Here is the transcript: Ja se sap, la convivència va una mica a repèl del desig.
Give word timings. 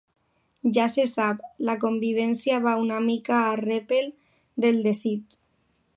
Ja 0.77 0.85
se 0.93 1.05
sap, 1.09 1.43
la 1.69 1.75
convivència 1.83 2.59
va 2.65 2.75
una 2.87 2.99
mica 3.11 3.37
a 3.43 3.55
repèl 3.63 4.11
del 4.67 4.85
desig. 4.89 5.41